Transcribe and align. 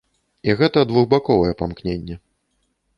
І 0.49 0.55
гэта 0.61 0.83
двухбаковае 0.93 1.53
памкненне. 1.63 2.15